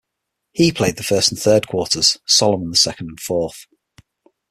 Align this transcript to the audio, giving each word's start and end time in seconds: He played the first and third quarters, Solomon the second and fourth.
He 0.53 0.71
played 0.71 0.95
the 0.97 1.03
first 1.03 1.31
and 1.31 1.39
third 1.39 1.67
quarters, 1.67 2.17
Solomon 2.25 2.71
the 2.71 2.75
second 2.75 3.07
and 3.09 3.19
fourth. 3.19 3.67